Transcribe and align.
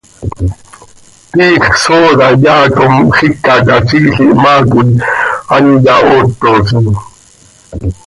Tiix 1.31 1.65
sooda 1.83 2.27
yaa 2.43 2.65
com 2.75 2.95
xicaquiziil 3.17 4.15
ihmaa 4.25 4.61
coi 4.71 4.89
an 5.55 5.65
iyahootosim. 5.83 6.87